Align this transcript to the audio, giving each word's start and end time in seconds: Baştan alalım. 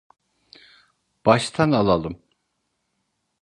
Baştan 1.25 1.71
alalım. 1.71 2.21